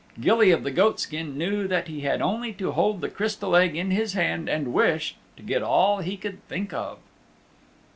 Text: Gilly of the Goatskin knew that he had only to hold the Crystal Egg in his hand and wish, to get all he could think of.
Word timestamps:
Gilly 0.19 0.49
of 0.49 0.63
the 0.63 0.71
Goatskin 0.71 1.37
knew 1.37 1.67
that 1.67 1.87
he 1.87 1.99
had 2.01 2.23
only 2.23 2.53
to 2.53 2.71
hold 2.71 3.01
the 3.01 3.07
Crystal 3.07 3.55
Egg 3.55 3.75
in 3.75 3.91
his 3.91 4.13
hand 4.13 4.49
and 4.49 4.73
wish, 4.73 5.15
to 5.37 5.43
get 5.43 5.61
all 5.61 5.99
he 5.99 6.17
could 6.17 6.43
think 6.47 6.73
of. 6.73 6.97